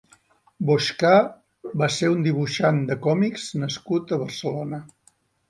[0.69, 1.19] Boixcar
[1.81, 4.83] va ser un dibuixant de còmics nascut a Barcelona.